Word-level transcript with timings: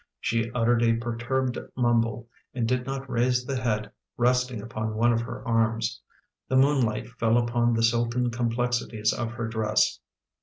She 0.19 0.49
uttered 0.53 0.81
a 0.81 0.95
perturbed 0.95 1.59
mumble 1.77 2.27
and 2.55 2.67
did 2.67 2.87
not 2.87 3.07
raise 3.07 3.45
the 3.45 3.55
head 3.61 3.91
resting 4.17 4.59
upon 4.59 4.95
one 4.95 5.13
of 5.13 5.21
her 5.21 5.47
arms. 5.47 6.01
The 6.49 6.55
moonlight 6.57 7.07
fell 7.07 7.37
upon 7.37 7.75
the 7.75 7.83
silken 7.83 8.31
complexities 8.31 9.13
of 9.13 9.33
her 9.33 9.47
dress. 9.47 9.99